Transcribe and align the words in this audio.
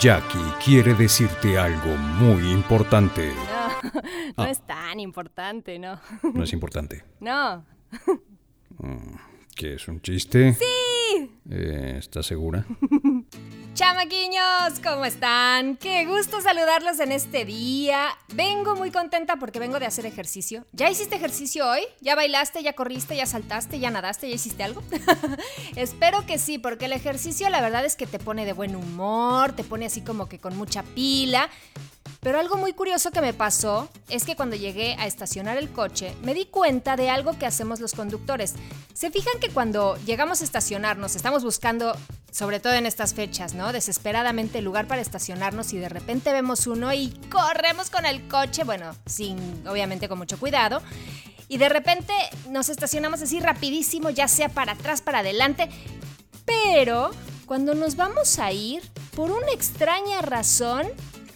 Jackie 0.00 0.38
quiere 0.64 0.94
decirte 0.94 1.58
algo 1.58 1.96
muy 1.96 2.50
importante. 2.50 3.32
No, 3.84 3.92
no 4.38 4.42
Ah. 4.44 4.50
es 4.50 4.66
tan 4.66 4.98
importante, 4.98 5.78
no. 5.78 6.00
¿No 6.22 6.42
es 6.44 6.52
importante? 6.54 7.04
No. 7.20 7.64
¿Qué 9.54 9.74
es 9.74 9.86
un 9.88 10.00
chiste? 10.00 10.54
¡Sí! 10.54 10.64
Eh, 11.50 11.96
¿Estás 11.98 12.26
segura? 12.26 12.66
Chamaquiños, 13.74 14.78
¿cómo 14.84 15.04
están? 15.04 15.76
Qué 15.76 16.06
gusto 16.06 16.40
saludarlos 16.40 17.00
en 17.00 17.10
este 17.10 17.44
día. 17.44 18.06
Vengo 18.32 18.76
muy 18.76 18.92
contenta 18.92 19.36
porque 19.36 19.58
vengo 19.58 19.80
de 19.80 19.86
hacer 19.86 20.06
ejercicio. 20.06 20.64
¿Ya 20.72 20.88
hiciste 20.88 21.16
ejercicio 21.16 21.68
hoy? 21.68 21.80
¿Ya 22.00 22.14
bailaste? 22.14 22.62
¿Ya 22.62 22.74
corriste? 22.74 23.16
¿Ya 23.16 23.26
saltaste? 23.26 23.80
¿Ya 23.80 23.90
nadaste? 23.90 24.28
¿Ya 24.28 24.36
hiciste 24.36 24.62
algo? 24.62 24.82
Espero 25.76 26.24
que 26.24 26.38
sí, 26.38 26.58
porque 26.58 26.84
el 26.84 26.92
ejercicio 26.92 27.50
la 27.50 27.60
verdad 27.60 27.84
es 27.84 27.96
que 27.96 28.06
te 28.06 28.20
pone 28.20 28.44
de 28.44 28.52
buen 28.52 28.76
humor, 28.76 29.52
te 29.52 29.64
pone 29.64 29.86
así 29.86 30.02
como 30.02 30.28
que 30.28 30.38
con 30.38 30.56
mucha 30.56 30.84
pila. 30.84 31.50
Pero 32.24 32.40
algo 32.40 32.56
muy 32.56 32.72
curioso 32.72 33.10
que 33.10 33.20
me 33.20 33.34
pasó 33.34 33.90
es 34.08 34.24
que 34.24 34.34
cuando 34.34 34.56
llegué 34.56 34.96
a 34.98 35.06
estacionar 35.06 35.58
el 35.58 35.68
coche 35.68 36.16
me 36.22 36.32
di 36.32 36.46
cuenta 36.46 36.96
de 36.96 37.10
algo 37.10 37.38
que 37.38 37.44
hacemos 37.44 37.80
los 37.80 37.92
conductores. 37.92 38.54
¿Se 38.94 39.10
fijan 39.10 39.38
que 39.40 39.50
cuando 39.50 39.98
llegamos 40.06 40.40
a 40.40 40.44
estacionarnos 40.44 41.16
estamos 41.16 41.44
buscando, 41.44 41.94
sobre 42.32 42.60
todo 42.60 42.72
en 42.72 42.86
estas 42.86 43.12
fechas, 43.12 43.52
¿no? 43.52 43.74
Desesperadamente 43.74 44.60
el 44.60 44.64
lugar 44.64 44.86
para 44.86 45.02
estacionarnos 45.02 45.74
y 45.74 45.76
de 45.76 45.90
repente 45.90 46.32
vemos 46.32 46.66
uno 46.66 46.94
y 46.94 47.10
corremos 47.30 47.90
con 47.90 48.06
el 48.06 48.26
coche, 48.26 48.64
bueno, 48.64 48.96
sin, 49.04 49.38
obviamente 49.68 50.08
con 50.08 50.16
mucho 50.16 50.40
cuidado. 50.40 50.80
Y 51.48 51.58
de 51.58 51.68
repente 51.68 52.14
nos 52.48 52.70
estacionamos 52.70 53.20
así 53.20 53.38
rapidísimo, 53.38 54.08
ya 54.08 54.28
sea 54.28 54.48
para 54.48 54.72
atrás, 54.72 55.02
para 55.02 55.18
adelante. 55.18 55.68
Pero 56.46 57.10
cuando 57.44 57.74
nos 57.74 57.96
vamos 57.96 58.38
a 58.38 58.50
ir, 58.50 58.82
por 59.14 59.30
una 59.30 59.50
extraña 59.52 60.22
razón, 60.22 60.86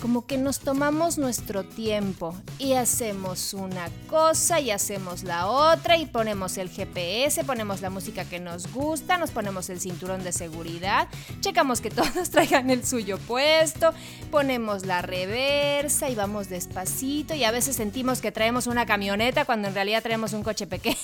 como 0.00 0.26
que 0.26 0.38
nos 0.38 0.60
tomamos 0.60 1.18
nuestro 1.18 1.64
tiempo 1.64 2.34
y 2.58 2.72
hacemos 2.72 3.52
una 3.54 3.88
cosa 4.08 4.58
y 4.58 4.70
hacemos 4.70 5.22
la 5.22 5.46
otra 5.46 5.96
y 5.98 6.06
ponemos 6.06 6.56
el 6.58 6.70
GPS, 6.70 7.44
ponemos 7.44 7.82
la 7.82 7.90
música 7.90 8.24
que 8.24 8.40
nos 8.40 8.72
gusta, 8.72 9.18
nos 9.18 9.30
ponemos 9.30 9.68
el 9.68 9.80
cinturón 9.80 10.24
de 10.24 10.32
seguridad, 10.32 11.08
checamos 11.40 11.80
que 11.80 11.90
todos 11.90 12.30
traigan 12.30 12.70
el 12.70 12.84
suyo 12.84 13.18
puesto, 13.18 13.92
ponemos 14.30 14.86
la 14.86 15.02
reversa 15.02 16.08
y 16.08 16.14
vamos 16.14 16.48
despacito 16.48 17.34
y 17.34 17.44
a 17.44 17.50
veces 17.50 17.76
sentimos 17.76 18.20
que 18.20 18.32
traemos 18.32 18.66
una 18.66 18.86
camioneta 18.86 19.44
cuando 19.44 19.68
en 19.68 19.74
realidad 19.74 20.02
traemos 20.02 20.32
un 20.32 20.42
coche 20.42 20.66
pequeño 20.66 20.96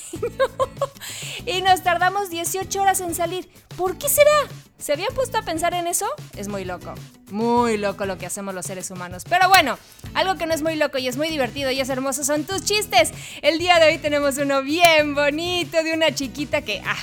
y 1.47 1.61
nos 1.63 1.83
tardamos 1.83 2.31
18 2.31 2.81
horas 2.81 3.01
en 3.01 3.15
salir. 3.15 3.49
¿Por 3.77 3.99
qué 3.99 4.09
será? 4.09 4.66
¿Se 4.79 4.93
habían 4.93 5.13
puesto 5.15 5.39
a 5.39 5.43
pensar 5.43 5.73
en 5.75 5.87
eso? 5.87 6.07
Es 6.37 6.49
muy 6.49 6.65
loco. 6.65 6.95
Muy 7.31 7.79
loco 7.79 8.05
lo 8.07 8.19
que 8.19 8.27
hacemos 8.27 8.55
los 8.55 8.67
seres 8.67 8.91
humanos. 8.91 9.25
Pero 9.29 9.49
bueno, 9.49 9.79
algo 10.15 10.37
que 10.37 10.47
no 10.47 10.55
es 10.55 10.63
muy 10.63 10.77
loco 10.77 10.99
y 10.99 11.09
es 11.09 11.17
muy 11.17 11.29
divertido 11.29 11.71
y 11.71 11.81
es 11.81 11.89
hermoso 11.89 12.25
son 12.25 12.45
tus 12.45 12.63
chistes. 12.65 13.11
El 13.43 13.59
día 13.59 13.79
de 13.81 13.87
hoy 13.89 13.99
tenemos 13.99 14.37
uno 14.39 14.63
bien 14.63 15.15
bonito 15.15 15.83
de 15.83 15.93
una 15.95 16.15
chiquita 16.15 16.61
que, 16.63 16.83
ah, 16.87 16.97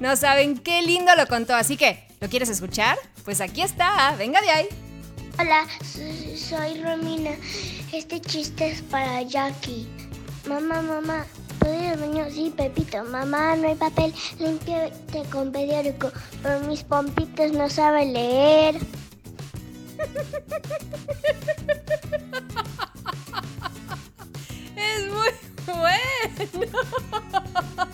no 0.00 0.16
saben 0.16 0.58
qué 0.58 0.82
lindo 0.82 1.14
lo 1.14 1.26
contó. 1.28 1.54
Así 1.54 1.76
que, 1.76 2.04
¿lo 2.20 2.28
quieres 2.28 2.48
escuchar? 2.48 2.98
Pues 3.24 3.40
aquí 3.40 3.62
está. 3.62 4.14
Venga 4.18 4.40
de 4.40 4.50
ahí. 4.50 4.68
Hola, 5.38 5.66
so- 5.84 6.00
soy 6.56 6.82
Romina. 6.82 7.30
Este 7.92 8.20
chiste 8.20 8.72
es 8.72 8.82
para 8.82 9.22
Jackie. 9.22 9.86
Mamá, 10.48 10.82
mamá, 10.82 11.24
Sí, 12.36 12.52
Pepito. 12.54 13.02
Mamá, 13.04 13.56
no 13.56 13.68
hay 13.68 13.74
papel. 13.76 14.12
Límpiate 14.38 15.22
con 15.30 15.50
periódico. 15.52 16.12
Pero 16.42 16.60
mis 16.60 16.82
pompitos 16.84 17.52
no 17.52 17.70
saben 17.70 18.12
leer. 18.12 18.76
Es 24.76 25.10
muy 25.10 25.30
bueno. 25.66 26.60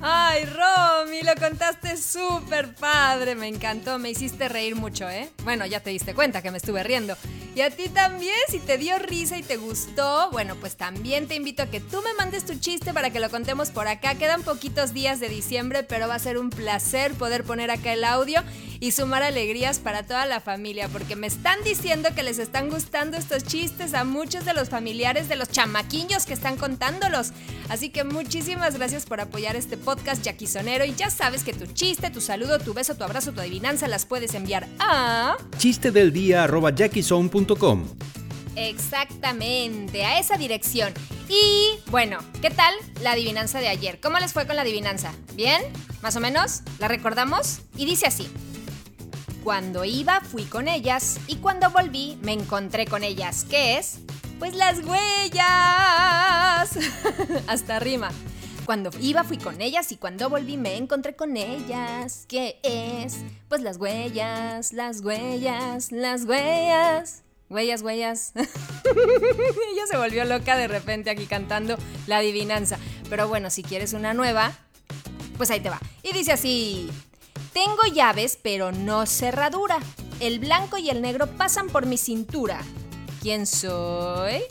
Ay, 0.00 0.46
Romy, 0.46 1.22
lo 1.22 1.34
contaste 1.34 1.98
súper 1.98 2.74
padre. 2.74 3.34
Me 3.34 3.48
encantó, 3.48 3.98
me 3.98 4.08
hiciste 4.10 4.48
reír 4.48 4.74
mucho, 4.74 5.08
¿eh? 5.10 5.30
Bueno, 5.44 5.66
ya 5.66 5.80
te 5.80 5.90
diste 5.90 6.14
cuenta 6.14 6.40
que 6.40 6.50
me 6.50 6.56
estuve 6.56 6.82
riendo. 6.82 7.14
Y 7.54 7.60
a 7.60 7.70
ti 7.70 7.90
también, 7.90 8.34
si 8.48 8.60
te 8.60 8.78
dio 8.78 8.98
risa 8.98 9.36
y 9.36 9.42
te 9.42 9.58
gustó, 9.58 10.30
bueno, 10.30 10.56
pues 10.56 10.76
también 10.76 11.28
te 11.28 11.34
invito 11.34 11.62
a 11.62 11.66
que 11.66 11.80
tú 11.80 11.98
me 12.02 12.14
mandes 12.14 12.46
tu 12.46 12.54
chiste 12.54 12.94
para 12.94 13.10
que 13.10 13.20
lo 13.20 13.28
contemos 13.28 13.70
por 13.70 13.88
acá. 13.88 14.14
Quedan 14.14 14.42
poquitos 14.42 14.94
días 14.94 15.20
de 15.20 15.28
diciembre, 15.28 15.82
pero 15.82 16.08
va 16.08 16.14
a 16.14 16.18
ser 16.18 16.38
un 16.38 16.48
placer 16.48 17.12
poder 17.12 17.44
poner 17.44 17.70
acá 17.70 17.92
el 17.92 18.04
audio 18.04 18.42
y 18.80 18.90
sumar 18.90 19.22
alegrías 19.22 19.78
para 19.78 20.02
toda 20.02 20.26
la 20.26 20.40
familia, 20.40 20.88
porque 20.88 21.14
me 21.14 21.28
están 21.28 21.62
diciendo 21.62 22.08
que 22.16 22.24
les 22.24 22.40
están 22.40 22.68
gustando 22.68 23.16
estos 23.16 23.44
chistes 23.44 23.94
a 23.94 24.02
muchos 24.02 24.44
de 24.44 24.54
los 24.54 24.70
familiares 24.70 25.28
de 25.28 25.36
los 25.36 25.50
chamaquillos 25.50 26.26
que 26.26 26.32
están 26.32 26.56
contándolos. 26.56 27.32
Así 27.68 27.90
que 27.90 28.02
muchísimas 28.02 28.76
gracias 28.76 29.06
por 29.06 29.20
apoyar 29.20 29.54
este 29.54 29.76
podcast 29.76 30.24
yaquisonero 30.24 30.84
y 30.84 30.96
ya 30.96 31.10
sabes 31.10 31.44
que 31.44 31.52
tu 31.52 31.66
chiste, 31.66 32.10
tu 32.10 32.20
saludo, 32.20 32.58
tu 32.58 32.74
beso, 32.74 32.96
tu 32.96 33.04
abrazo, 33.04 33.30
tu 33.30 33.40
adivinanza 33.40 33.86
las 33.86 34.04
puedes 34.04 34.34
enviar 34.34 34.66
a... 34.80 35.36
chiste 35.58 35.92
del 35.92 36.12
día 36.12 36.42
arroba 36.42 36.74
Exactamente, 38.56 40.04
a 40.04 40.18
esa 40.18 40.36
dirección. 40.36 40.92
Y 41.28 41.78
bueno, 41.90 42.18
¿qué 42.42 42.50
tal 42.50 42.74
la 43.00 43.12
adivinanza 43.12 43.60
de 43.60 43.68
ayer? 43.68 44.00
¿Cómo 44.00 44.18
les 44.18 44.32
fue 44.32 44.46
con 44.46 44.56
la 44.56 44.62
adivinanza? 44.62 45.12
¿Bien? 45.34 45.62
¿Más 46.02 46.16
o 46.16 46.20
menos? 46.20 46.62
¿La 46.78 46.88
recordamos? 46.88 47.60
Y 47.76 47.86
dice 47.86 48.06
así. 48.06 48.28
Cuando 49.42 49.84
iba 49.84 50.20
fui 50.20 50.44
con 50.44 50.68
ellas 50.68 51.18
y 51.26 51.36
cuando 51.36 51.70
volví 51.70 52.18
me 52.22 52.32
encontré 52.32 52.86
con 52.86 53.02
ellas. 53.02 53.46
¿Qué 53.48 53.78
es? 53.78 53.98
Pues 54.38 54.54
las 54.54 54.84
huellas. 54.84 56.78
Hasta 57.48 57.80
rima. 57.80 58.10
Cuando 58.66 58.90
iba 59.00 59.24
fui 59.24 59.38
con 59.38 59.60
ellas 59.60 59.90
y 59.90 59.96
cuando 59.96 60.30
volví 60.30 60.56
me 60.56 60.76
encontré 60.76 61.16
con 61.16 61.36
ellas. 61.36 62.26
¿Qué 62.28 62.60
es? 62.62 63.18
Pues 63.48 63.62
las 63.62 63.78
huellas, 63.78 64.72
las 64.72 65.00
huellas, 65.00 65.90
las 65.90 66.24
huellas. 66.24 67.22
Huellas, 67.52 67.82
huellas. 67.82 68.32
Ella 68.34 69.86
se 69.86 69.98
volvió 69.98 70.24
loca 70.24 70.56
de 70.56 70.68
repente 70.68 71.10
aquí 71.10 71.26
cantando 71.26 71.76
la 72.06 72.18
adivinanza. 72.18 72.78
Pero 73.10 73.28
bueno, 73.28 73.50
si 73.50 73.62
quieres 73.62 73.92
una 73.92 74.14
nueva, 74.14 74.52
pues 75.36 75.50
ahí 75.50 75.60
te 75.60 75.68
va. 75.68 75.78
Y 76.02 76.12
dice 76.14 76.32
así. 76.32 76.90
Tengo 77.52 77.82
llaves, 77.92 78.38
pero 78.42 78.72
no 78.72 79.04
cerradura. 79.04 79.78
El 80.20 80.38
blanco 80.38 80.78
y 80.78 80.88
el 80.88 81.02
negro 81.02 81.26
pasan 81.26 81.68
por 81.68 81.84
mi 81.84 81.98
cintura. 81.98 82.62
¿Quién 83.20 83.46
soy? 83.46 84.44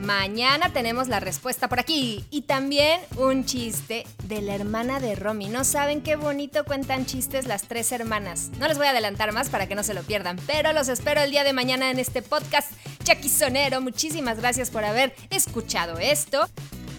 Mañana 0.00 0.72
tenemos 0.72 1.08
la 1.08 1.20
respuesta 1.20 1.68
por 1.68 1.78
aquí. 1.78 2.24
Y 2.30 2.42
también 2.42 3.00
un 3.16 3.44
chiste 3.44 4.06
de 4.24 4.40
la 4.40 4.54
hermana 4.54 4.98
de 4.98 5.14
Romy. 5.14 5.48
No 5.48 5.62
saben 5.64 6.00
qué 6.00 6.16
bonito 6.16 6.64
cuentan 6.64 7.04
chistes 7.04 7.46
las 7.46 7.64
tres 7.64 7.92
hermanas. 7.92 8.50
No 8.58 8.66
les 8.66 8.78
voy 8.78 8.86
a 8.86 8.90
adelantar 8.90 9.32
más 9.32 9.50
para 9.50 9.66
que 9.66 9.74
no 9.74 9.82
se 9.82 9.92
lo 9.92 10.02
pierdan, 10.02 10.38
pero 10.46 10.72
los 10.72 10.88
espero 10.88 11.20
el 11.20 11.30
día 11.30 11.44
de 11.44 11.52
mañana 11.52 11.90
en 11.90 11.98
este 11.98 12.22
podcast. 12.22 12.72
Chaquisonero, 13.04 13.80
muchísimas 13.82 14.38
gracias 14.38 14.70
por 14.70 14.84
haber 14.84 15.14
escuchado 15.28 15.98
esto. 15.98 16.48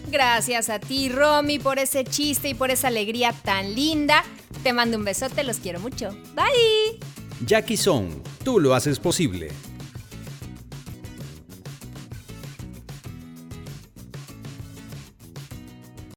Gracias 0.08 0.68
a 0.68 0.78
ti, 0.78 1.08
Romy, 1.08 1.58
por 1.58 1.78
ese 1.78 2.04
chiste 2.04 2.50
y 2.50 2.54
por 2.54 2.70
esa 2.70 2.88
alegría 2.88 3.32
tan 3.32 3.74
linda. 3.74 4.22
Te 4.62 4.72
mando 4.72 4.96
un 4.96 5.04
besote, 5.04 5.42
los 5.42 5.56
quiero 5.56 5.80
mucho. 5.80 6.10
Bye. 6.34 7.00
Jackie 7.44 7.76
Song, 7.76 8.22
tú 8.44 8.60
lo 8.60 8.74
haces 8.74 9.00
posible. 9.00 9.50